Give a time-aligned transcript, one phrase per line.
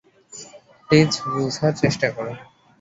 [0.87, 2.33] Please, বুঝার চেষ্টা করো।